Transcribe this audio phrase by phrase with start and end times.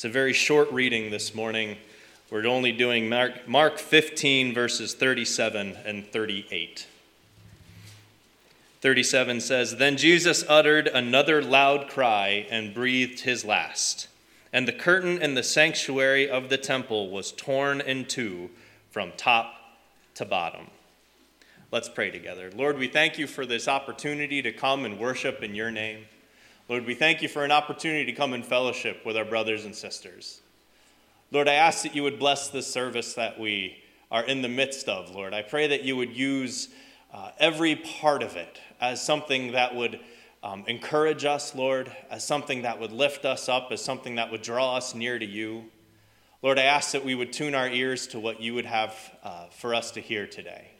[0.00, 1.76] It's a very short reading this morning.
[2.30, 6.86] We're only doing Mark, Mark 15, verses 37 and 38.
[8.80, 14.08] 37 says, Then Jesus uttered another loud cry and breathed his last.
[14.54, 18.48] And the curtain in the sanctuary of the temple was torn in two
[18.90, 19.52] from top
[20.14, 20.68] to bottom.
[21.70, 22.50] Let's pray together.
[22.56, 26.06] Lord, we thank you for this opportunity to come and worship in your name.
[26.70, 29.74] Lord, we thank you for an opportunity to come in fellowship with our brothers and
[29.74, 30.40] sisters.
[31.32, 34.88] Lord, I ask that you would bless this service that we are in the midst
[34.88, 35.34] of, Lord.
[35.34, 36.68] I pray that you would use
[37.12, 39.98] uh, every part of it as something that would
[40.44, 44.42] um, encourage us, Lord, as something that would lift us up, as something that would
[44.42, 45.64] draw us near to you.
[46.40, 49.46] Lord, I ask that we would tune our ears to what you would have uh,
[49.46, 50.70] for us to hear today.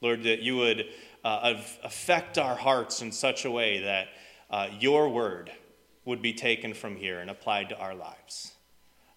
[0.00, 0.86] Lord, that you would
[1.24, 4.06] uh, affect our hearts in such a way that
[4.50, 5.50] uh, your word
[6.04, 8.52] would be taken from here and applied to our lives.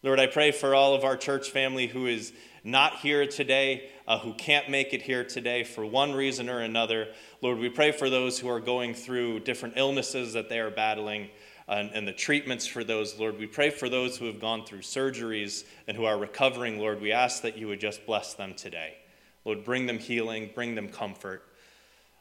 [0.03, 2.31] Lord, I pray for all of our church family who is
[2.64, 7.08] not here today, uh, who can't make it here today for one reason or another.
[7.42, 11.30] Lord, we pray for those who are going through different illnesses that they are battling
[11.67, 13.38] and, and, the treatments for those, Lord.
[13.39, 17.02] We pray for those who have gone through surgeries and who are recovering, Lord.
[17.02, 18.95] We ask that you would just bless them today.
[19.44, 21.47] Lord, bring them healing, bring them comfort.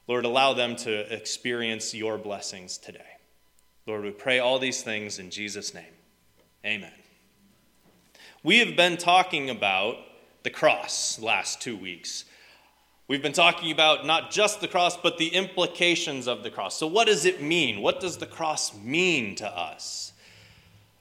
[0.08, 3.00] Lord, allow them to experience your blessings today.
[3.86, 5.84] Lord, we pray all these things in Jesus' name.
[6.64, 6.92] Amen.
[8.42, 9.96] We have been talking about
[10.42, 12.24] the cross last two weeks.
[13.08, 16.76] We've been talking about not just the cross, but the implications of the cross.
[16.76, 17.80] So, what does it mean?
[17.80, 20.12] What does the cross mean to us?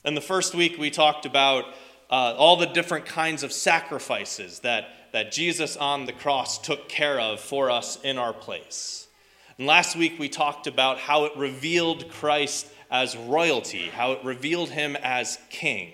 [0.03, 1.65] In the first week, we talked about
[2.11, 7.21] uh, all the different kinds of sacrifices that, that Jesus on the cross took care
[7.21, 9.07] of for us in our place.
[9.57, 14.71] And last week, we talked about how it revealed Christ as royalty, how it revealed
[14.71, 15.93] him as king.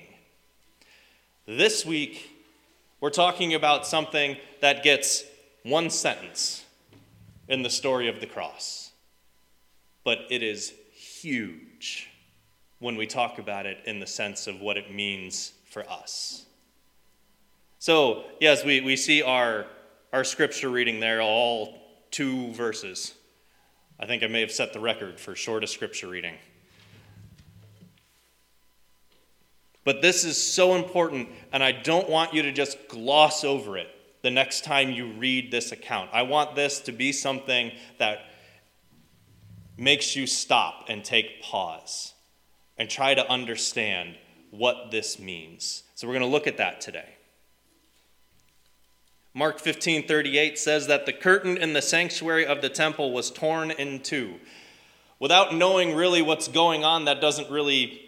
[1.45, 2.31] This week,
[2.99, 5.23] we're talking about something that gets
[5.61, 6.65] one sentence
[7.47, 8.89] in the story of the cross,
[10.03, 12.09] but it is huge
[12.79, 16.47] when we talk about it in the sense of what it means for us.
[17.81, 19.65] So, yes, we, we see our,
[20.13, 21.81] our scripture reading there, all
[22.11, 23.15] two verses.
[23.99, 26.35] I think I may have set the record for shortest scripture reading.
[29.83, 33.87] But this is so important, and I don't want you to just gloss over it
[34.21, 36.11] the next time you read this account.
[36.13, 38.19] I want this to be something that
[39.75, 42.13] makes you stop and take pause
[42.77, 44.17] and try to understand
[44.51, 45.81] what this means.
[45.95, 47.15] So we're going to look at that today.
[49.33, 53.71] Mark 15 38 says that the curtain in the sanctuary of the temple was torn
[53.71, 54.35] in two.
[55.19, 58.01] Without knowing really what's going on, that doesn't really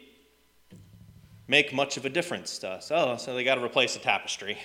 [1.47, 2.91] make much of a difference to us.
[2.91, 4.57] Oh, so they got to replace the tapestry.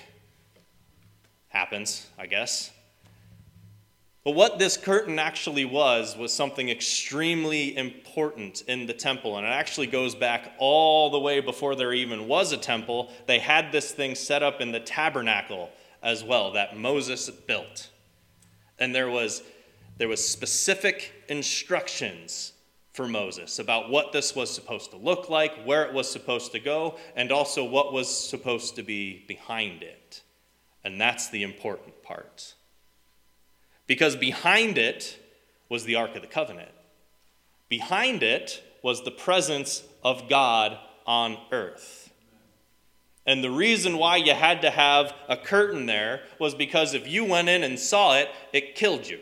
[1.48, 2.70] Happens, I guess.
[4.24, 9.38] But what this curtain actually was, was something extremely important in the temple.
[9.38, 13.10] And it actually goes back all the way before there even was a temple.
[13.26, 15.70] They had this thing set up in the tabernacle
[16.02, 17.90] as well that Moses built.
[18.78, 19.42] And there was,
[19.96, 22.52] there was specific instructions
[22.92, 26.58] for Moses about what this was supposed to look like, where it was supposed to
[26.58, 30.22] go, and also what was supposed to be behind it.
[30.84, 32.54] And that's the important part.
[33.86, 35.18] Because behind it
[35.68, 36.70] was the Ark of the Covenant,
[37.68, 41.97] behind it was the presence of God on earth.
[43.28, 47.26] And the reason why you had to have a curtain there was because if you
[47.26, 49.20] went in and saw it, it killed you.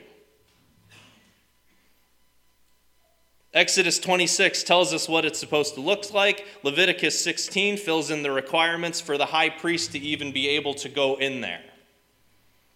[3.52, 6.46] Exodus 26 tells us what it's supposed to look like.
[6.62, 10.88] Leviticus 16 fills in the requirements for the high priest to even be able to
[10.88, 11.64] go in there.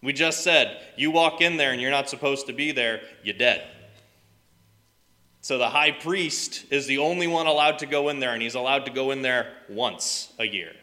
[0.03, 3.37] We just said, you walk in there and you're not supposed to be there, you're
[3.37, 3.65] dead.
[5.39, 8.55] So the high priest is the only one allowed to go in there, and he's
[8.55, 10.73] allowed to go in there once a year.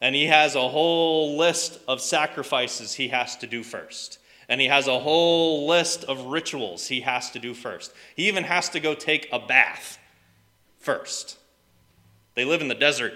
[0.00, 4.20] And he has a whole list of sacrifices he has to do first
[4.50, 7.94] and he has a whole list of rituals he has to do first.
[8.16, 9.96] He even has to go take a bath
[10.80, 11.38] first.
[12.34, 13.12] They live in the desert.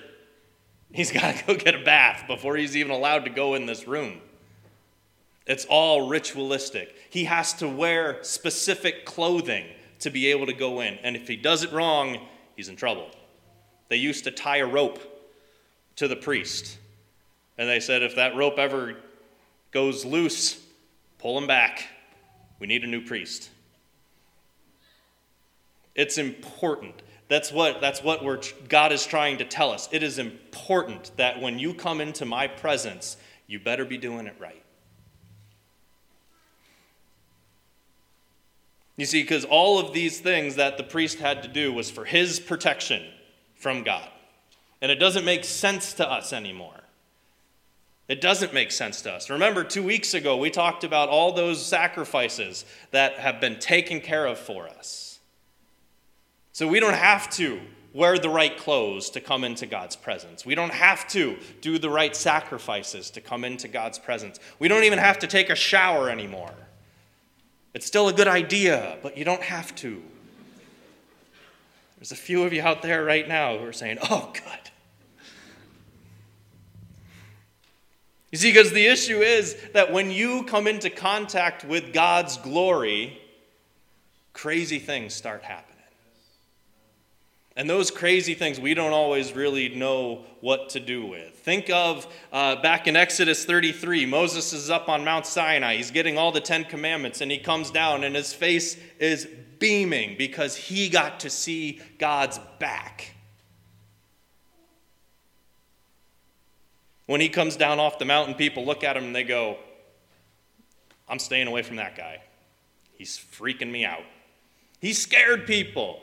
[0.93, 3.89] He's got to go get a bath before he's even allowed to go in this
[3.89, 4.21] room.
[5.45, 6.95] It's all ritualistic.
[7.11, 9.67] He has to wear specific clothing
[9.99, 10.99] to be able to go in.
[11.03, 13.11] And if he does it wrong, he's in trouble.
[13.89, 15.01] They used to tie a rope
[15.97, 16.79] to the priest.
[17.59, 18.97] And they said if that rope ever
[19.71, 20.65] goes loose,
[21.25, 21.89] Pull him back.
[22.59, 23.49] We need a new priest.
[25.95, 27.01] It's important.
[27.29, 29.89] That's what, that's what we're, God is trying to tell us.
[29.91, 34.35] It is important that when you come into my presence, you better be doing it
[34.39, 34.63] right.
[38.99, 42.05] You see, because all of these things that the priest had to do was for
[42.05, 43.03] his protection
[43.55, 44.11] from God.
[44.85, 46.79] And it doesn't make sense to us anymore.
[48.07, 49.31] It doesn't make sense to us.
[49.31, 54.27] Remember, two weeks ago, we talked about all those sacrifices that have been taken care
[54.27, 55.21] of for us.
[56.53, 57.63] So we don't have to
[57.95, 60.45] wear the right clothes to come into God's presence.
[60.45, 64.39] We don't have to do the right sacrifices to come into God's presence.
[64.59, 66.53] We don't even have to take a shower anymore.
[67.73, 70.03] It's still a good idea, but you don't have to.
[71.97, 74.71] There's a few of you out there right now who are saying, oh, good.
[78.35, 83.17] You see, because the issue is that when you come into contact with God's glory,
[84.33, 85.79] crazy things start happening.
[87.55, 91.33] And those crazy things we don't always really know what to do with.
[91.33, 95.77] Think of uh, back in Exodus 33, Moses is up on Mount Sinai.
[95.77, 99.29] He's getting all the Ten Commandments, and he comes down, and his face is
[99.61, 103.14] beaming because he got to see God's back.
[107.07, 109.59] When he comes down off the mountain, people look at him and they go,
[111.09, 112.23] I'm staying away from that guy.
[112.97, 114.05] He's freaking me out.
[114.81, 116.01] He scared people.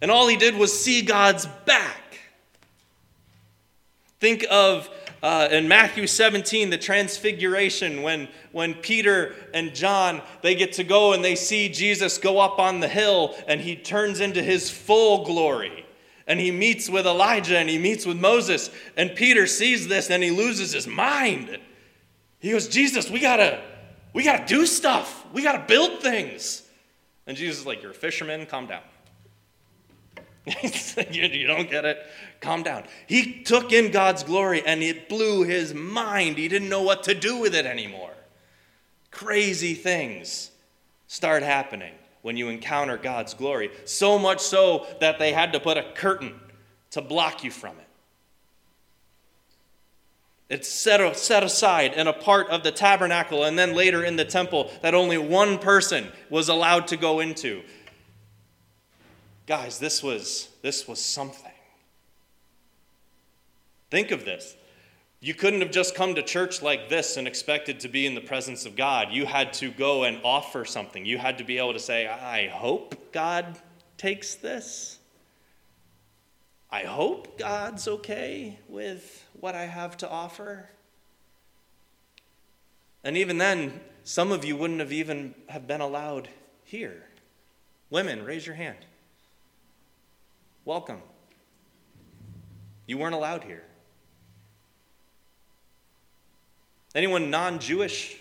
[0.00, 2.20] And all he did was see God's back.
[4.20, 4.88] Think of
[5.22, 11.14] uh, in Matthew 17, the transfiguration, when, when Peter and John, they get to go
[11.14, 15.24] and they see Jesus go up on the hill and he turns into his full
[15.24, 15.83] glory
[16.26, 18.70] and he meets with Elijah and he meets with Moses.
[18.96, 21.58] And Peter sees this and he loses his mind.
[22.38, 23.62] He goes, Jesus, we gotta,
[24.12, 25.24] we gotta do stuff.
[25.32, 26.62] We gotta build things.
[27.26, 28.82] And Jesus is like, You're a fisherman, calm down.
[31.10, 31.98] you don't get it?
[32.40, 32.84] Calm down.
[33.06, 36.36] He took in God's glory and it blew his mind.
[36.36, 38.12] He didn't know what to do with it anymore.
[39.10, 40.50] Crazy things
[41.06, 41.94] start happening
[42.24, 43.70] when you encounter God's glory.
[43.84, 46.32] So much so that they had to put a curtain
[46.92, 47.86] to block you from it.
[50.48, 54.24] It's set, set aside and a part of the tabernacle, and then later in the
[54.24, 57.62] temple that only one person was allowed to go into.
[59.46, 61.52] Guys, this was, this was something.
[63.90, 64.56] Think of this.
[65.24, 68.20] You couldn't have just come to church like this and expected to be in the
[68.20, 69.10] presence of God.
[69.10, 71.06] You had to go and offer something.
[71.06, 73.58] You had to be able to say, I hope God
[73.96, 74.98] takes this.
[76.70, 80.68] I hope God's okay with what I have to offer.
[83.02, 86.28] And even then, some of you wouldn't have even have been allowed
[86.64, 87.02] here.
[87.88, 88.84] Women, raise your hand.
[90.66, 91.00] Welcome.
[92.86, 93.64] You weren't allowed here.
[96.94, 98.16] Anyone non Jewish?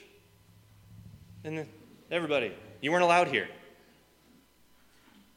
[2.10, 2.54] Everybody.
[2.81, 3.48] You weren't allowed here.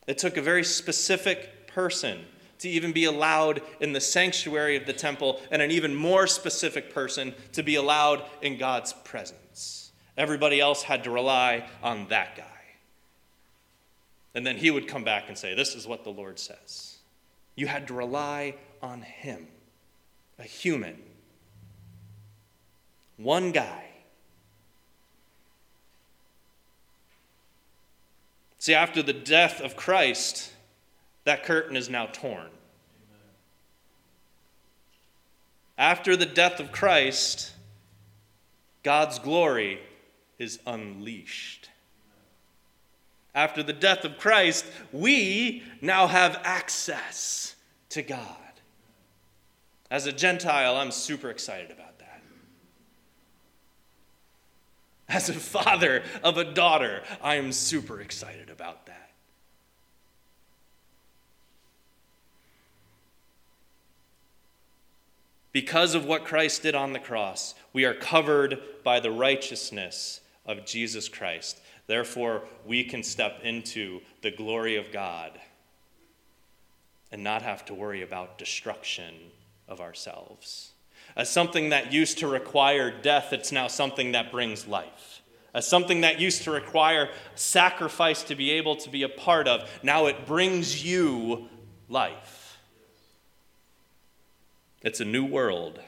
[0.06, 2.20] It took a very specific person
[2.58, 6.94] to even be allowed in the sanctuary of the temple, and an even more specific
[6.94, 9.92] person to be allowed in God's presence.
[10.16, 12.44] Everybody else had to rely on that guy.
[14.34, 16.96] And then he would come back and say, This is what the Lord says.
[17.54, 19.48] You had to rely on him,
[20.38, 20.96] a human
[23.16, 23.84] one guy.
[28.58, 30.52] See, after the death of Christ,
[31.24, 32.48] that curtain is now torn.
[35.78, 37.52] After the death of Christ,
[38.82, 39.80] God's glory
[40.38, 41.70] is unleashed.
[43.34, 47.54] After the death of Christ, we now have access
[47.90, 48.36] to God.
[49.90, 51.85] As a Gentile, I'm super excited about
[55.08, 59.10] As a father of a daughter, I am super excited about that.
[65.52, 70.66] Because of what Christ did on the cross, we are covered by the righteousness of
[70.66, 71.60] Jesus Christ.
[71.86, 75.40] Therefore, we can step into the glory of God
[77.10, 79.14] and not have to worry about destruction
[79.68, 80.72] of ourselves.
[81.16, 85.22] As something that used to require death, it's now something that brings life.
[85.54, 89.68] As something that used to require sacrifice to be able to be a part of,
[89.82, 91.48] now it brings you
[91.88, 92.58] life.
[94.82, 95.80] It's a new world.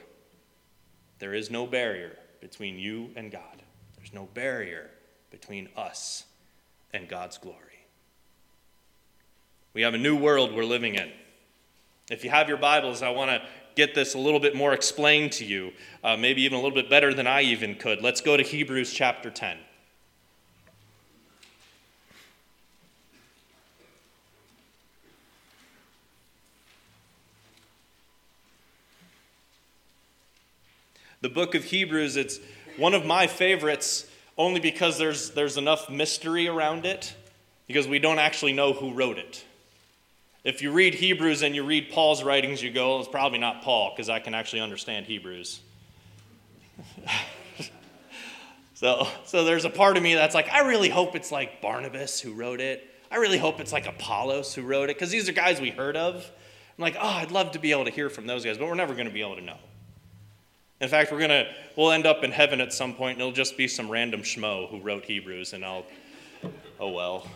[1.19, 3.61] There is no barrier between you and God,
[3.97, 4.89] there's no barrier
[5.29, 6.25] between us
[6.91, 7.57] and God's glory.
[9.73, 11.11] We have a new world we're living in.
[12.09, 15.31] If you have your Bibles, I want to get this a little bit more explained
[15.33, 15.71] to you,
[16.03, 18.01] uh, maybe even a little bit better than I even could.
[18.01, 19.57] Let's go to Hebrews chapter 10.
[31.21, 32.39] The book of Hebrews, it's
[32.77, 34.05] one of my favorites
[34.37, 37.13] only because there's, there's enough mystery around it,
[37.67, 39.43] because we don't actually know who wrote it.
[40.43, 43.91] If you read Hebrews and you read Paul's writings, you go, it's probably not Paul,
[43.93, 45.59] because I can actually understand Hebrews.
[48.73, 52.21] so, so there's a part of me that's like, I really hope it's like Barnabas
[52.21, 52.85] who wrote it.
[53.11, 55.97] I really hope it's like Apollos who wrote it, because these are guys we heard
[55.97, 56.15] of.
[56.77, 58.75] I'm like, oh, I'd love to be able to hear from those guys, but we're
[58.75, 59.57] never going to be able to know.
[60.79, 63.33] In fact, we're going to, we'll end up in heaven at some point, and it'll
[63.33, 65.85] just be some random schmo who wrote Hebrews, and I'll,
[66.79, 67.27] oh well.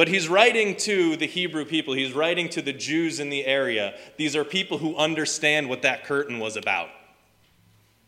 [0.00, 3.98] But he's writing to the Hebrew people, he's writing to the Jews in the area.
[4.16, 6.88] These are people who understand what that curtain was about.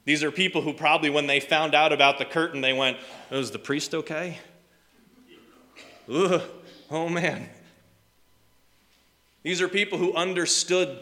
[0.07, 2.97] These are people who probably, when they found out about the curtain, they went,
[3.31, 4.39] oh, Is the priest okay?
[6.11, 6.41] Ugh,
[6.91, 7.51] oh man.
[9.43, 10.99] These are people who understood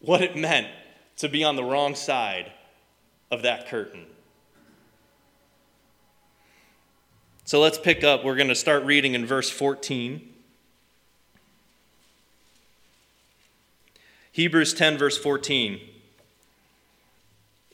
[0.00, 0.68] what it meant
[1.18, 2.50] to be on the wrong side
[3.30, 4.06] of that curtain.
[7.46, 8.24] So let's pick up.
[8.24, 10.20] We're going to start reading in verse 14.
[14.32, 15.78] Hebrews 10, verse 14.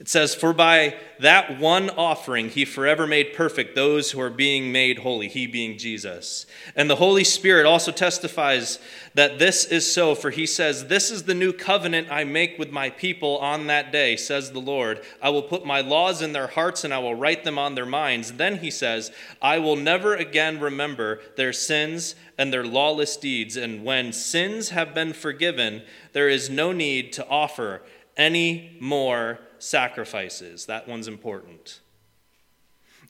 [0.02, 4.73] It says, For by that one offering he forever made perfect those who are being
[4.73, 6.44] made holy, he being Jesus.
[6.75, 8.80] And the Holy Spirit also testifies
[9.14, 12.73] that this is so, for he says, This is the new covenant I make with
[12.73, 15.04] my people on that day, says the Lord.
[15.23, 17.87] I will put my laws in their hearts and I will write them on their
[17.87, 18.32] minds.
[18.32, 23.56] Then he says, I will never again remember their sins and their lawless deeds.
[23.56, 25.82] And when sins have been forgiven,
[26.12, 27.82] there is no need to offer
[28.16, 30.66] any more sacrifices.
[30.66, 31.81] That one's important.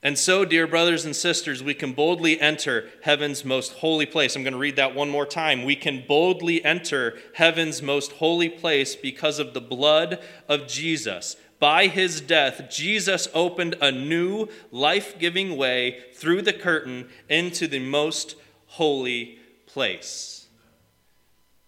[0.02, 4.34] And so, dear brothers and sisters, we can boldly enter heaven's most holy place.
[4.34, 5.64] I'm going to read that one more time.
[5.64, 11.36] We can boldly enter heaven's most holy place because of the blood of Jesus.
[11.60, 17.78] By his death, Jesus opened a new life giving way through the curtain into the
[17.78, 18.34] most
[18.66, 20.48] holy place.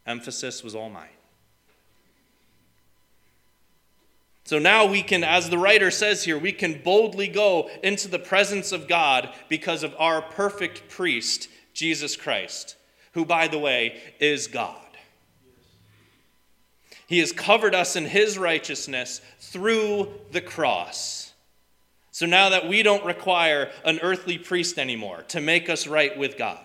[0.04, 1.13] Emphasis was all mine.
[4.44, 8.18] So now we can, as the writer says here, we can boldly go into the
[8.18, 12.76] presence of God because of our perfect priest, Jesus Christ,
[13.12, 14.76] who, by the way, is God.
[17.06, 21.32] He has covered us in his righteousness through the cross.
[22.10, 26.36] So now that we don't require an earthly priest anymore to make us right with
[26.36, 26.60] God,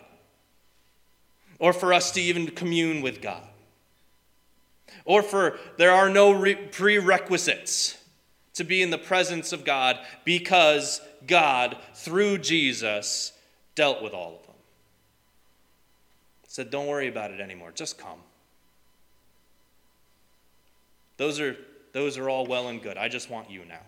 [1.60, 3.49] or for us to even commune with God
[5.10, 7.98] or for there are no re- prerequisites
[8.54, 13.34] to be in the presence of God because God, through Jesus,
[13.74, 14.56] dealt with all of them.
[16.48, 18.20] Said, don't worry about it anymore, just come.
[21.18, 21.58] Those are,
[21.92, 22.96] those are all well and good.
[22.96, 23.82] I just want you now.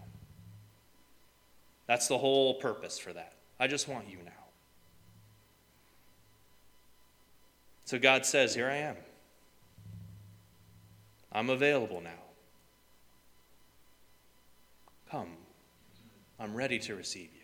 [1.85, 3.33] That's the whole purpose for that.
[3.59, 4.31] I just want you now.
[7.85, 8.95] So God says, Here I am.
[11.31, 12.09] I'm available now.
[15.09, 15.29] Come.
[16.39, 17.41] I'm ready to receive you.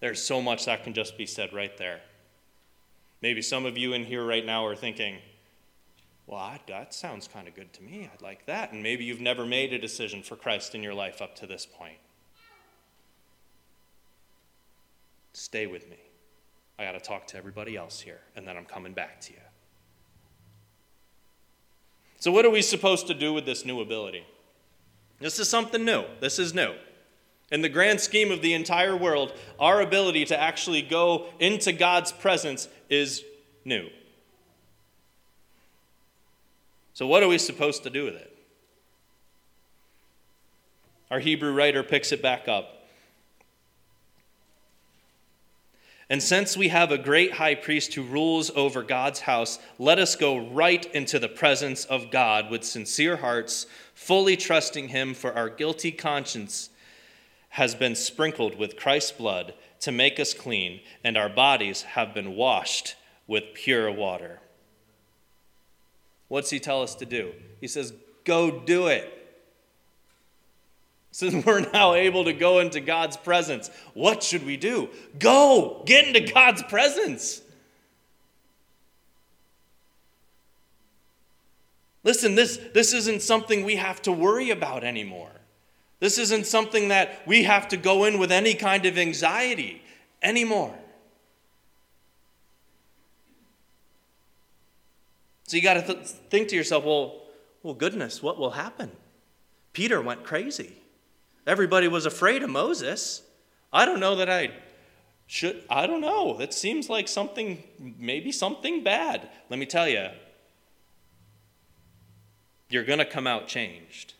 [0.00, 2.00] There's so much that can just be said right there.
[3.22, 5.18] Maybe some of you in here right now are thinking,
[6.26, 8.08] well, that sounds kind of good to me.
[8.12, 8.72] I'd like that.
[8.72, 11.66] And maybe you've never made a decision for Christ in your life up to this
[11.66, 11.98] point.
[15.32, 15.98] Stay with me.
[16.78, 19.40] I got to talk to everybody else here, and then I'm coming back to you.
[22.20, 24.24] So, what are we supposed to do with this new ability?
[25.18, 26.04] This is something new.
[26.20, 26.74] This is new.
[27.50, 32.12] In the grand scheme of the entire world, our ability to actually go into God's
[32.12, 33.24] presence is
[33.64, 33.88] new.
[36.92, 38.36] So, what are we supposed to do with it?
[41.10, 42.79] Our Hebrew writer picks it back up.
[46.10, 50.16] And since we have a great high priest who rules over God's house, let us
[50.16, 55.48] go right into the presence of God with sincere hearts, fully trusting him, for our
[55.48, 56.70] guilty conscience
[57.50, 62.34] has been sprinkled with Christ's blood to make us clean, and our bodies have been
[62.34, 62.96] washed
[63.28, 64.40] with pure water.
[66.26, 67.32] What's he tell us to do?
[67.60, 67.92] He says,
[68.24, 69.19] Go do it.
[71.12, 74.88] Since we're now able to go into God's presence, what should we do?
[75.18, 75.82] Go!
[75.84, 77.42] Get into God's presence.
[82.02, 85.30] Listen, this, this isn't something we have to worry about anymore.
[85.98, 89.82] This isn't something that we have to go in with any kind of anxiety
[90.22, 90.74] anymore.
[95.46, 97.20] So you got to th- think to yourself, well,
[97.62, 98.90] well, goodness, what will happen?
[99.74, 100.79] Peter went crazy.
[101.46, 103.22] Everybody was afraid of Moses.
[103.72, 104.52] I don't know that I
[105.26, 106.40] should, I don't know.
[106.40, 109.28] It seems like something, maybe something bad.
[109.48, 110.08] Let me tell you,
[112.68, 114.14] you're going to come out changed.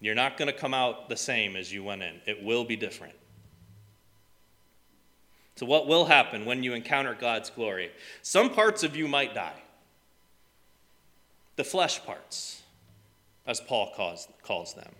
[0.00, 2.76] You're not going to come out the same as you went in, it will be
[2.76, 3.14] different.
[5.56, 7.90] So, what will happen when you encounter God's glory?
[8.22, 9.60] Some parts of you might die.
[11.56, 12.62] The flesh parts,
[13.44, 14.92] as Paul calls, calls them.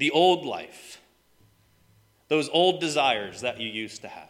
[0.00, 0.98] The old life,
[2.28, 4.28] those old desires that you used to have.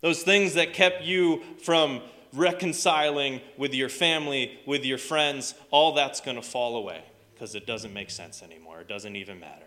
[0.00, 2.02] Those things that kept you from
[2.32, 7.04] reconciling with your family, with your friends, all that's going to fall away
[7.34, 8.80] because it doesn't make sense anymore.
[8.80, 9.62] It doesn't even matter.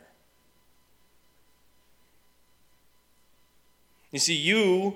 [4.11, 4.93] You see, you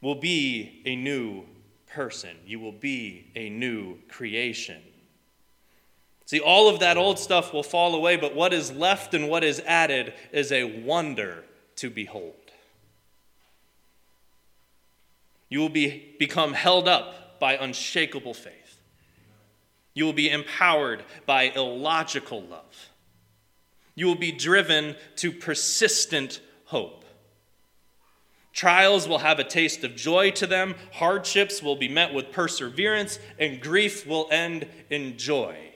[0.00, 1.44] will be a new
[1.86, 4.82] person, you will be a new creation.
[6.30, 9.42] See, all of that old stuff will fall away, but what is left and what
[9.42, 11.42] is added is a wonder
[11.74, 12.52] to behold.
[15.48, 18.78] You will be, become held up by unshakable faith.
[19.92, 22.90] You will be empowered by illogical love.
[23.96, 27.04] You will be driven to persistent hope.
[28.52, 33.18] Trials will have a taste of joy to them, hardships will be met with perseverance,
[33.36, 35.69] and grief will end in joy.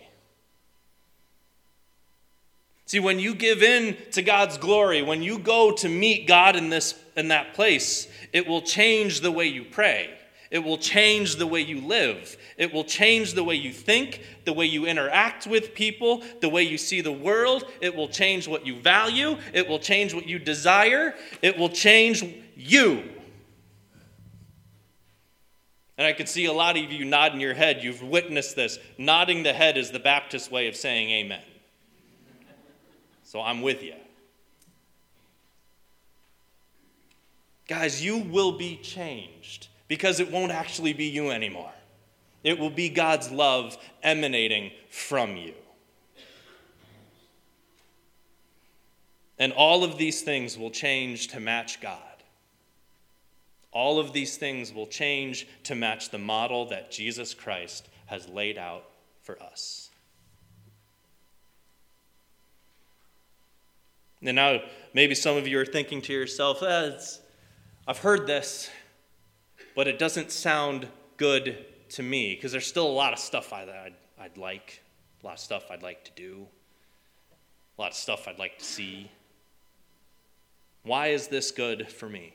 [2.87, 6.69] See, when you give in to God's glory, when you go to meet God in,
[6.69, 10.19] this, in that place, it will change the way you pray.
[10.51, 12.37] It will change the way you live.
[12.59, 16.63] It will change the way you think, the way you interact with people, the way
[16.63, 17.65] you see the world.
[17.81, 19.37] It will change what you value.
[19.53, 21.15] It will change what you desire.
[21.43, 22.23] It will change
[22.55, 23.03] you.
[25.97, 27.83] And I can see a lot of you nodding your head.
[27.83, 28.79] You've witnessed this.
[28.99, 31.43] Nodding the head is the Baptist way of saying amen.
[33.35, 33.97] So I'm with you.
[37.67, 41.73] Guys, you will be changed because it won't actually be you anymore.
[42.45, 45.53] It will be God's love emanating from you.
[49.37, 51.99] And all of these things will change to match God.
[53.73, 58.59] All of these things will change to match the model that Jesus Christ has laid
[58.59, 58.85] out
[59.23, 59.84] for us.
[64.25, 64.61] And now,
[64.95, 66.93] maybe some of you are thinking to yourself, eh,
[67.87, 68.71] I've heard this,
[69.77, 73.63] but it doesn't sound good to me because there's still a lot of stuff I,
[73.63, 74.83] I'd, I'd like,
[75.23, 76.47] a lot of stuff I'd like to do,
[77.77, 79.11] a lot of stuff I'd like to see.
[80.85, 82.35] Why is this good for me?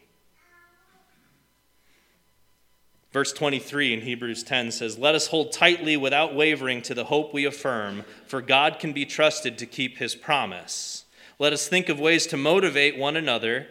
[3.11, 7.33] Verse 23 in Hebrews 10 says, Let us hold tightly without wavering to the hope
[7.33, 11.05] we affirm, for God can be trusted to keep his promise.
[11.39, 13.67] Let us think of ways to motivate one another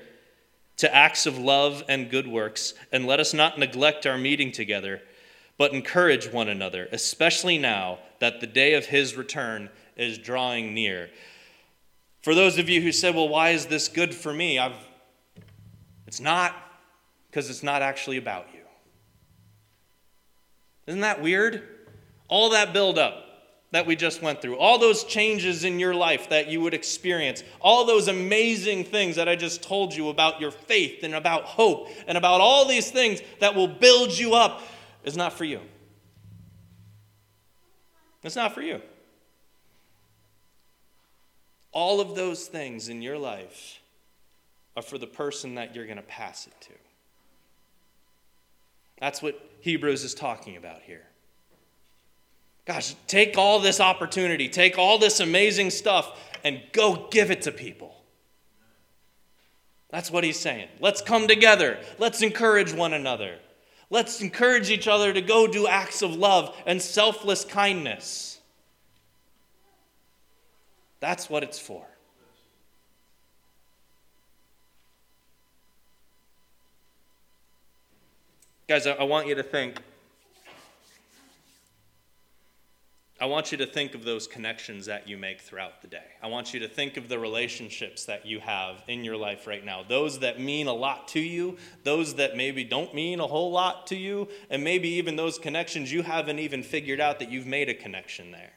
[0.78, 5.02] to acts of love and good works, and let us not neglect our meeting together,
[5.58, 11.10] but encourage one another, especially now that the day of his return is drawing near.
[12.22, 14.58] For those of you who said, Well, why is this good for me?
[14.58, 14.76] I've,
[16.06, 16.54] it's not
[17.28, 18.60] because it's not actually about you.
[20.86, 21.62] Isn't that weird?
[22.28, 23.27] All that build up
[23.70, 27.42] that we just went through, all those changes in your life that you would experience,
[27.60, 31.88] all those amazing things that I just told you about your faith and about hope
[32.06, 34.62] and about all these things that will build you up
[35.04, 35.60] is not for you.
[38.22, 38.80] It's not for you.
[41.72, 43.80] All of those things in your life
[44.76, 46.72] are for the person that you're going to pass it to.
[48.98, 51.04] That's what Hebrews is talking about here.
[52.68, 57.50] Gosh, take all this opportunity, take all this amazing stuff, and go give it to
[57.50, 57.96] people.
[59.88, 60.68] That's what he's saying.
[60.78, 61.78] Let's come together.
[61.98, 63.38] Let's encourage one another.
[63.88, 68.38] Let's encourage each other to go do acts of love and selfless kindness.
[71.00, 71.86] That's what it's for.
[78.68, 79.80] Guys, I want you to think
[83.20, 86.04] I want you to think of those connections that you make throughout the day.
[86.22, 89.64] I want you to think of the relationships that you have in your life right
[89.64, 89.82] now.
[89.82, 93.88] Those that mean a lot to you, those that maybe don't mean a whole lot
[93.88, 97.68] to you, and maybe even those connections you haven't even figured out that you've made
[97.68, 98.52] a connection there.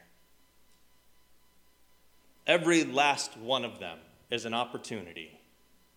[2.45, 3.97] Every last one of them
[4.29, 5.39] is an opportunity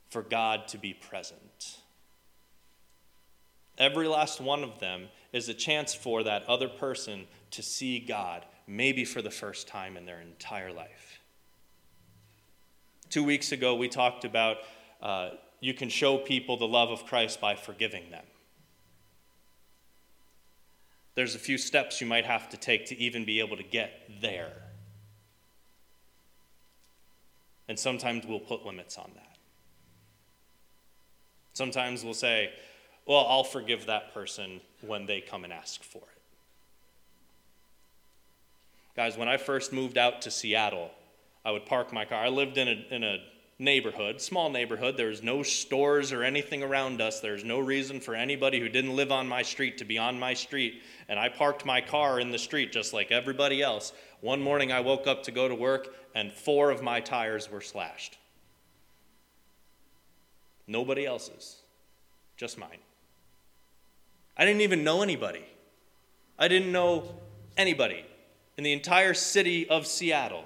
[0.09, 1.79] for God to be present.
[3.77, 8.46] Every last one of them is a chance for that other person to see God
[8.66, 11.20] maybe for the first time in their entire life.
[13.10, 14.58] Two weeks ago, we talked about
[15.02, 18.24] uh, you can show people the love of Christ by forgiving them.
[21.16, 23.90] There's a few steps you might have to take to even be able to get
[24.20, 24.52] there.
[27.68, 29.36] And sometimes we'll put limits on that.
[31.54, 32.52] Sometimes we'll say,
[33.06, 36.08] well, I'll forgive that person when they come and ask for it.
[38.96, 40.90] Guys, when I first moved out to Seattle,
[41.44, 42.24] I would park my car.
[42.24, 43.18] I lived in a, in a
[43.58, 44.96] neighborhood, small neighborhood.
[44.96, 47.20] There was no stores or anything around us.
[47.20, 50.34] There's no reason for anybody who didn't live on my street to be on my
[50.34, 50.82] street.
[51.08, 53.92] And I parked my car in the street just like everybody else.
[54.20, 57.60] One morning I woke up to go to work, and four of my tires were
[57.60, 58.16] slashed.
[60.66, 61.56] Nobody else's,
[62.36, 62.78] just mine.
[64.36, 65.44] I didn't even know anybody.
[66.38, 67.14] I didn't know
[67.56, 68.04] anybody
[68.56, 70.44] in the entire city of Seattle.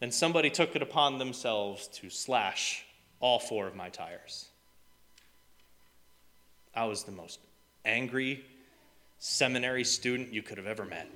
[0.00, 2.84] And somebody took it upon themselves to slash
[3.20, 4.48] all four of my tires.
[6.74, 7.38] I was the most
[7.84, 8.44] angry
[9.18, 11.08] seminary student you could have ever met.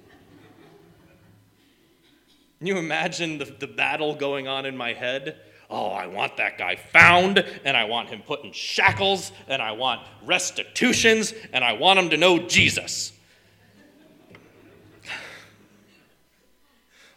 [2.58, 5.40] Can you imagine the, the battle going on in my head?
[5.70, 9.72] Oh, I want that guy found, and I want him put in shackles, and I
[9.72, 13.12] want restitutions, and I want him to know Jesus.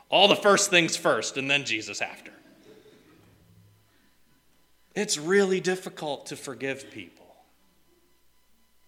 [0.10, 2.34] All the first things first, and then Jesus after.
[4.94, 7.26] It's really difficult to forgive people.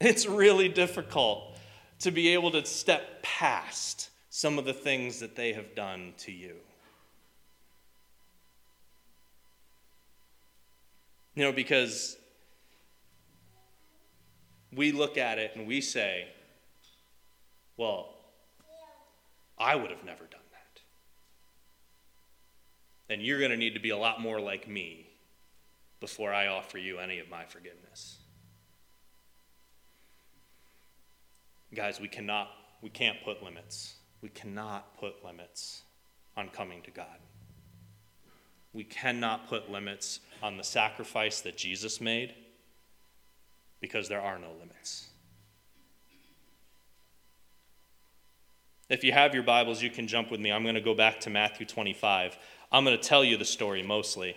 [0.02, 1.58] It's really difficult
[2.00, 6.34] to be able to step past some of the things that they have done to
[6.34, 6.56] you.
[11.36, 12.18] You know, because
[14.72, 16.28] we look at it and we say,
[17.78, 18.10] well,
[19.58, 20.82] I would have never done that.
[23.14, 25.10] And you're going to need to be a lot more like me
[26.00, 28.18] before I offer you any of my forgiveness.
[31.74, 32.50] Guys, we cannot,
[32.82, 33.96] we can't put limits.
[34.22, 35.82] We cannot put limits
[36.38, 37.20] on coming to God.
[38.74, 42.36] We cannot put limits on the sacrifice that Jesus made
[43.80, 45.08] because there are no limits.
[48.90, 50.52] If you have your Bibles, you can jump with me.
[50.52, 52.38] I'm going to go back to Matthew 25.
[52.72, 54.36] I'm going to tell you the story mostly.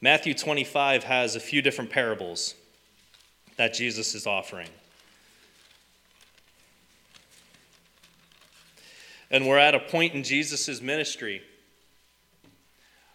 [0.00, 2.54] Matthew 25 has a few different parables
[3.56, 4.68] that Jesus is offering.
[9.32, 11.42] And we're at a point in Jesus' ministry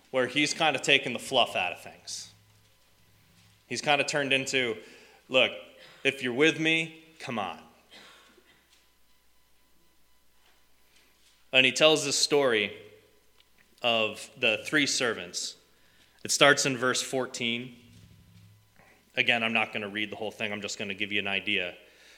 [0.10, 2.32] where he's kind of taken the fluff out of things.
[3.68, 4.76] He's kind of turned into,
[5.30, 5.52] look,
[6.04, 7.60] if you're with me, come on.
[11.54, 12.76] And he tells this story
[13.84, 15.56] of the three servants.
[16.24, 17.76] It starts in verse 14.
[19.16, 21.20] Again, I'm not going to read the whole thing, I'm just going to give you
[21.20, 21.76] an idea.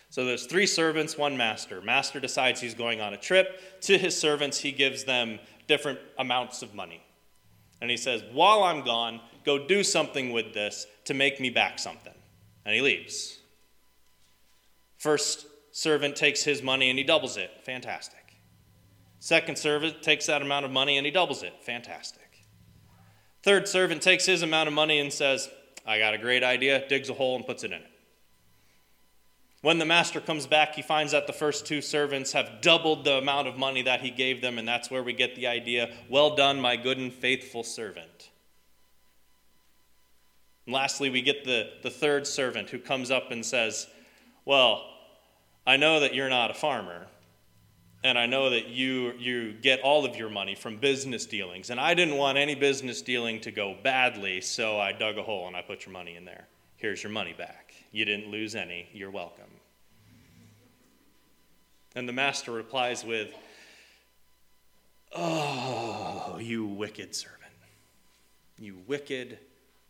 [0.09, 1.81] So there's three servants, one master.
[1.81, 3.61] Master decides he's going on a trip.
[3.81, 7.03] To his servants, he gives them different amounts of money.
[7.79, 11.77] And he says, While I'm gone, go do something with this to make me back
[11.79, 12.13] something.
[12.65, 13.39] And he leaves.
[14.97, 17.51] First servant takes his money and he doubles it.
[17.63, 18.19] Fantastic.
[19.19, 21.53] Second servant takes that amount of money and he doubles it.
[21.61, 22.45] Fantastic.
[23.43, 25.49] Third servant takes his amount of money and says,
[25.85, 27.88] I got a great idea, digs a hole and puts it in it.
[29.61, 33.17] When the master comes back, he finds that the first two servants have doubled the
[33.17, 36.35] amount of money that he gave them, and that's where we get the idea well
[36.35, 38.29] done, my good and faithful servant.
[40.65, 43.87] And lastly, we get the, the third servant who comes up and says,
[44.45, 44.85] Well,
[45.67, 47.07] I know that you're not a farmer,
[48.01, 51.81] and I know that you you get all of your money from business dealings, and
[51.81, 55.55] I didn't want any business dealing to go badly, so I dug a hole and
[55.55, 56.47] I put your money in there.
[56.79, 57.73] Here's your money back.
[57.91, 58.87] You didn't lose any.
[58.93, 59.51] You're welcome.
[61.93, 63.33] And the master replies with,
[65.11, 67.35] Oh, you wicked servant.
[68.57, 69.39] You wicked,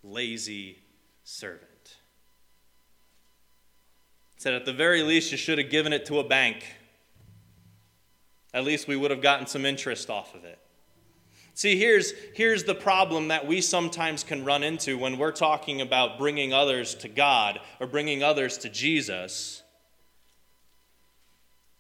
[0.04, 0.80] lazy
[1.24, 1.98] servant.
[4.38, 6.66] said, at the very least, you should have given it to a bank.
[8.52, 10.58] At least we would have gotten some interest off of it.
[11.60, 16.18] See, here's, here's the problem that we sometimes can run into when we're talking about
[16.18, 19.62] bringing others to God or bringing others to Jesus.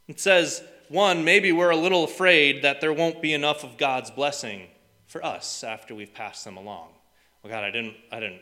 [0.09, 4.11] It says, one, maybe we're a little afraid that there won't be enough of God's
[4.11, 4.67] blessing
[5.07, 6.89] for us after we've passed them along.
[7.41, 8.41] Well, God, I didn't, I didn't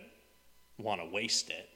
[0.79, 1.69] want to waste it.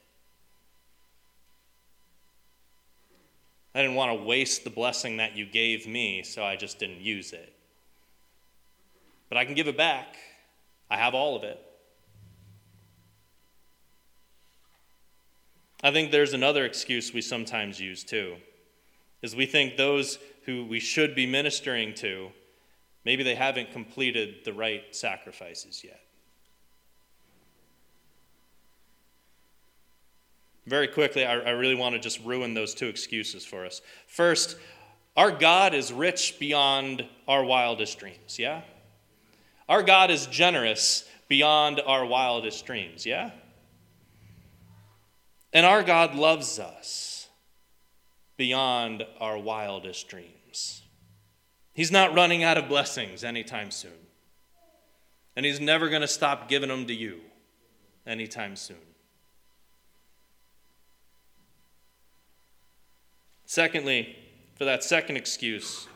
[3.75, 7.01] I didn't want to waste the blessing that you gave me, so I just didn't
[7.01, 7.53] use it.
[9.31, 10.17] But I can give it back.
[10.89, 11.57] I have all of it.
[15.81, 18.35] I think there's another excuse we sometimes use too.
[19.21, 22.31] Is we think those who we should be ministering to,
[23.05, 26.01] maybe they haven't completed the right sacrifices yet.
[30.67, 33.81] Very quickly, I, I really want to just ruin those two excuses for us.
[34.07, 34.57] First,
[35.15, 38.63] our God is rich beyond our wildest dreams, yeah?
[39.71, 43.31] Our God is generous beyond our wildest dreams, yeah?
[45.53, 47.29] And our God loves us
[48.35, 50.81] beyond our wildest dreams.
[51.71, 53.93] He's not running out of blessings anytime soon.
[55.37, 57.21] And He's never going to stop giving them to you
[58.05, 58.75] anytime soon.
[63.45, 64.17] Secondly,
[64.57, 65.87] for that second excuse,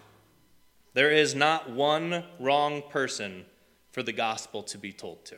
[0.94, 3.44] there is not one wrong person
[3.96, 5.38] for the gospel to be told to.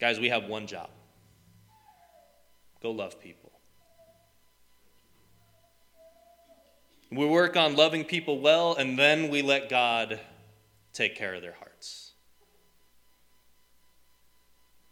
[0.00, 0.90] Guys, we have one job
[2.82, 3.52] go love people.
[7.12, 10.18] We work on loving people well, and then we let God
[10.92, 12.14] take care of their hearts.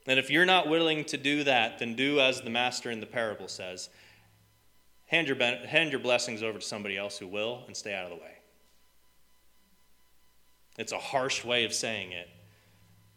[0.06, 3.06] And if you're not willing to do that, then do as the master in the
[3.06, 3.90] parable says
[5.06, 8.10] Hand your, hand your blessings over to somebody else who will and stay out of
[8.10, 8.41] the way.
[10.78, 12.28] It's a harsh way of saying it,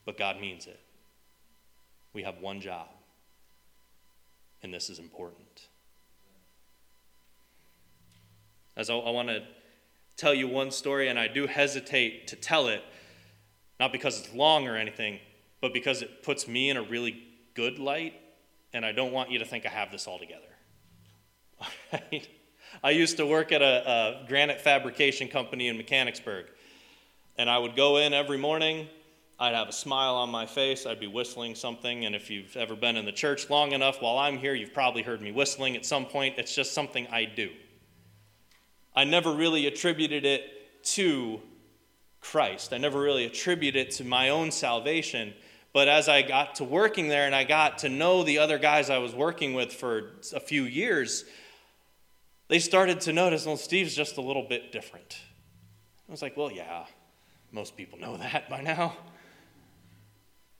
[0.05, 0.79] but God means it.
[2.13, 2.87] We have one job,
[4.63, 5.67] and this is important.
[8.75, 9.43] As I, I want to
[10.17, 12.83] tell you one story, and I do hesitate to tell it,
[13.79, 15.19] not because it's long or anything,
[15.61, 18.13] but because it puts me in a really good light,
[18.73, 20.41] and I don't want you to think I have this all together.
[22.83, 26.47] I used to work at a, a, granite fabrication company in Mechanicsburg.
[27.37, 28.87] And I would go in every morning.
[29.37, 30.85] I'd have a smile on my face.
[30.85, 32.05] I'd be whistling something.
[32.05, 35.01] And if you've ever been in the church long enough while I'm here, you've probably
[35.01, 36.35] heard me whistling at some point.
[36.37, 37.49] It's just something I do.
[38.95, 40.43] I never really attributed it
[40.83, 41.41] to
[42.21, 42.71] Christ.
[42.71, 45.33] I never really attributed it to my own salvation.
[45.73, 48.89] But as I got to working there and I got to know the other guys
[48.89, 51.25] I was working with for a few years,
[52.47, 55.17] they started to notice, well, Steve's just a little bit different.
[56.07, 56.85] I was like, well, yeah,
[57.55, 58.97] most people know that by now.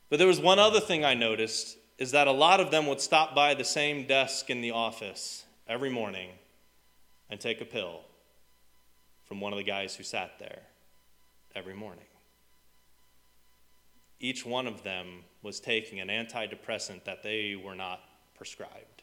[0.09, 3.01] But there was one other thing I noticed is that a lot of them would
[3.01, 6.29] stop by the same desk in the office every morning
[7.29, 7.99] and take a pill
[9.25, 10.61] from one of the guys who sat there
[11.53, 12.05] every morning.
[14.21, 17.99] Each one of them was taking an antidepressant that they were not
[18.35, 18.94] prescribed.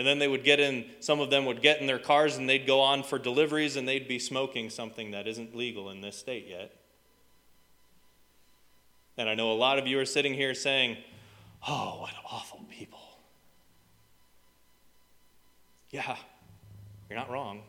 [0.00, 2.48] And then they would get in, some of them would get in their cars and
[2.48, 6.16] they'd go on for deliveries and they'd be smoking something that isn't legal in this
[6.16, 6.72] state yet.
[9.18, 10.96] And I know a lot of you are sitting here saying,
[11.68, 13.18] oh, what awful people.
[15.90, 16.16] Yeah,
[17.10, 17.60] you're not wrong.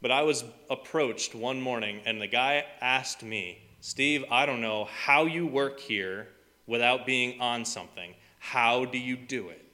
[0.00, 4.86] But I was approached one morning and the guy asked me, Steve, I don't know
[4.86, 6.28] how you work here
[6.66, 8.14] without being on something.
[8.42, 9.64] How do you do it?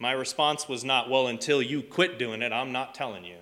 [0.00, 3.38] My response was not, Well, until you quit doing it, I'm not telling you.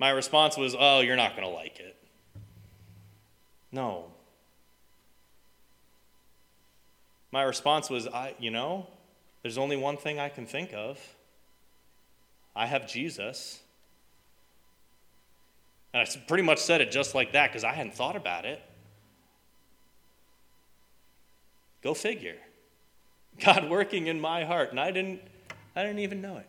[0.00, 1.96] My response was, Oh, you're not going to like it.
[3.70, 4.06] No.
[7.30, 8.88] My response was, I, you know,
[9.42, 10.98] there's only one thing I can think of.
[12.56, 13.60] I have Jesus.
[15.94, 18.60] And I pretty much said it just like that because I hadn't thought about it.
[21.82, 22.36] Go figure.
[23.40, 25.20] God working in my heart, and I didn't,
[25.74, 26.46] I didn't even know it.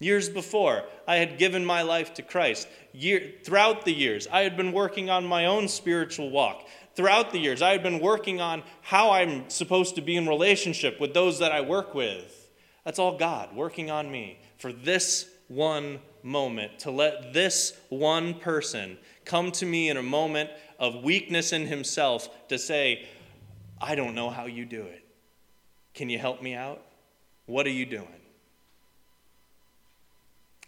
[0.00, 2.66] Years before, I had given my life to Christ.
[2.92, 6.66] Year, throughout the years, I had been working on my own spiritual walk.
[6.96, 11.00] Throughout the years, I had been working on how I'm supposed to be in relationship
[11.00, 12.50] with those that I work with.
[12.84, 18.98] That's all God working on me for this one moment, to let this one person
[19.24, 23.06] come to me in a moment of weakness in himself to say,
[23.82, 25.04] I don't know how you do it.
[25.92, 26.80] Can you help me out?
[27.46, 28.06] What are you doing?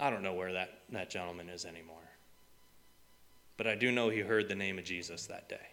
[0.00, 1.96] I don't know where that, that gentleman is anymore.
[3.56, 5.68] But I do know he heard the name of Jesus that day.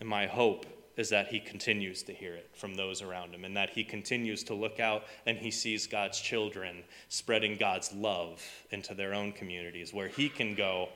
[0.00, 0.66] And my hope
[0.96, 4.42] is that he continues to hear it from those around him and that he continues
[4.42, 9.94] to look out and he sees God's children spreading God's love into their own communities
[9.94, 10.88] where he can go,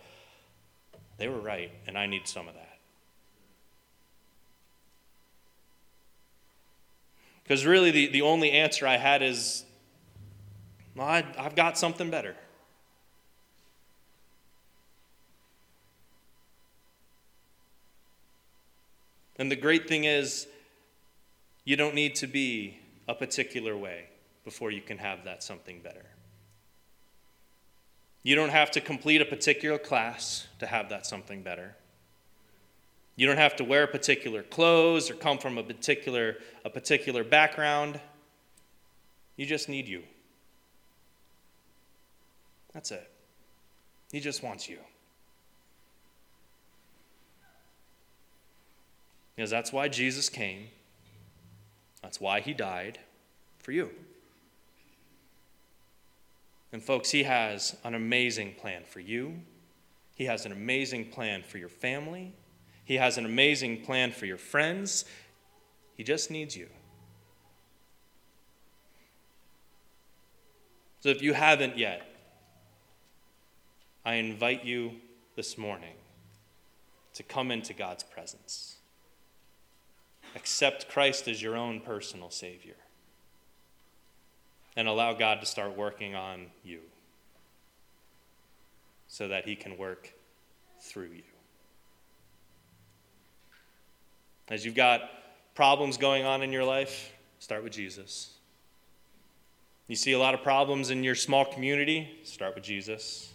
[1.19, 2.72] they were right, and I need some of that.
[7.43, 9.65] Because really, the, the only answer I had is,
[10.95, 12.37] well, I, I've got something better.
[19.37, 20.47] And the great thing is,
[21.65, 22.79] you don't need to be
[23.09, 24.07] a particular way
[24.45, 26.07] before you can have that something better.
[28.23, 31.75] You don't have to complete a particular class to have that something better.
[33.17, 38.01] You don't have to wear particular clothes or come from a particular, a particular background.
[39.37, 40.03] You just need you.
[42.73, 43.11] That's it.
[44.11, 44.79] He just wants you.
[49.37, 50.69] Because that's why Jesus came.
[52.03, 52.99] That's why he died
[53.59, 53.91] for you.
[56.73, 59.41] And, folks, he has an amazing plan for you.
[60.15, 62.33] He has an amazing plan for your family.
[62.85, 65.05] He has an amazing plan for your friends.
[65.97, 66.69] He just needs you.
[71.01, 72.07] So, if you haven't yet,
[74.05, 74.93] I invite you
[75.37, 75.95] this morning
[77.15, 78.77] to come into God's presence.
[80.35, 82.77] Accept Christ as your own personal Savior.
[84.77, 86.81] And allow God to start working on you
[89.09, 90.15] so that He can work
[90.81, 91.32] through you.
[94.49, 95.03] As you've got
[95.55, 98.35] problems going on in your life, start with Jesus.
[99.89, 103.33] You see a lot of problems in your small community, start with Jesus.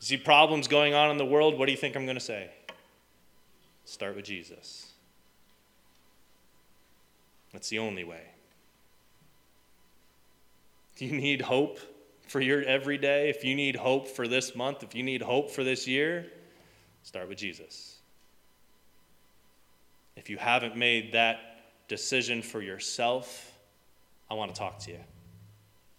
[0.00, 2.20] You see problems going on in the world, what do you think I'm going to
[2.20, 2.50] say?
[3.84, 4.92] Start with Jesus.
[7.52, 8.22] That's the only way.
[10.94, 11.78] If you need hope
[12.26, 15.62] for your everyday, if you need hope for this month, if you need hope for
[15.62, 16.26] this year,
[17.02, 17.95] start with Jesus.
[20.16, 21.38] If you haven't made that
[21.88, 23.52] decision for yourself,
[24.30, 25.00] I want to talk to you.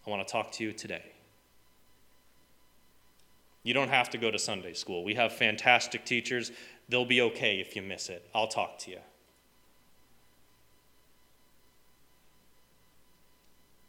[0.05, 1.03] I want to talk to you today.
[3.63, 5.03] You don't have to go to Sunday school.
[5.03, 6.51] We have fantastic teachers.
[6.89, 8.27] They'll be okay if you miss it.
[8.33, 8.99] I'll talk to you.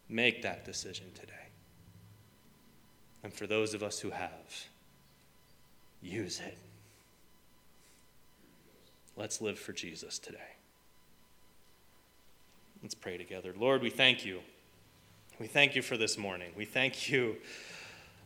[0.08, 1.32] Make that decision today.
[3.22, 4.66] And for those of us who have,
[6.02, 6.56] use it.
[9.18, 10.38] Let's live for Jesus today.
[12.82, 13.52] Let's pray together.
[13.58, 14.38] Lord, we thank you.
[15.40, 16.52] We thank you for this morning.
[16.56, 17.36] We thank you,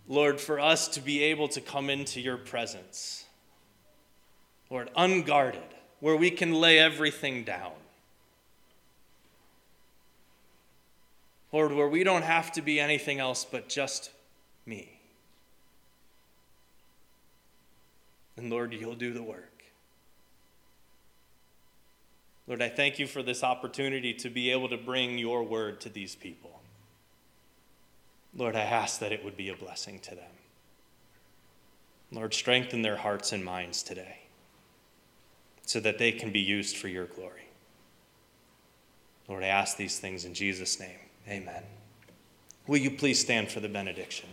[0.07, 3.25] Lord, for us to be able to come into your presence.
[4.69, 5.63] Lord, unguarded,
[6.01, 7.73] where we can lay everything down.
[11.53, 14.11] Lord, where we don't have to be anything else but just
[14.67, 15.01] me.
[18.37, 19.52] And Lord, you'll do the work.
[22.47, 25.89] Lord, I thank you for this opportunity to be able to bring your word to
[25.89, 26.61] these people.
[28.35, 30.31] Lord, I ask that it would be a blessing to them.
[32.11, 34.19] Lord, strengthen their hearts and minds today
[35.65, 37.49] so that they can be used for your glory.
[39.29, 40.99] Lord, I ask these things in Jesus' name.
[41.29, 41.63] Amen.
[42.67, 44.29] Will you please stand for the benediction?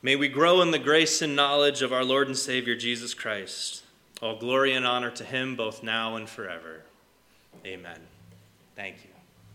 [0.00, 3.82] May we grow in the grace and knowledge of our Lord and Savior Jesus Christ.
[4.22, 6.82] All glory and honor to him both now and forever.
[7.66, 7.98] Amen.
[8.76, 9.17] Thank you.